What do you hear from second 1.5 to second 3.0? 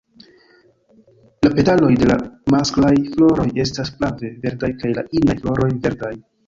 petaloj de la masklaj